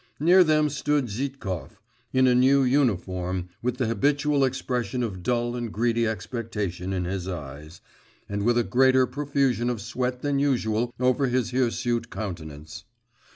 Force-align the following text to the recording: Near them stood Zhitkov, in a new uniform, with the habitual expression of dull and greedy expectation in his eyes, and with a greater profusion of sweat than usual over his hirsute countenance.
Near 0.19 0.43
them 0.43 0.69
stood 0.69 1.09
Zhitkov, 1.09 1.77
in 2.11 2.25
a 2.25 2.33
new 2.33 2.63
uniform, 2.63 3.49
with 3.61 3.77
the 3.77 3.85
habitual 3.85 4.43
expression 4.43 5.03
of 5.03 5.21
dull 5.21 5.55
and 5.55 5.71
greedy 5.71 6.07
expectation 6.07 6.91
in 6.91 7.05
his 7.05 7.27
eyes, 7.27 7.81
and 8.27 8.41
with 8.41 8.57
a 8.57 8.63
greater 8.63 9.05
profusion 9.05 9.69
of 9.69 9.79
sweat 9.79 10.23
than 10.23 10.39
usual 10.39 10.91
over 10.99 11.27
his 11.27 11.51
hirsute 11.51 12.09
countenance. 12.09 12.83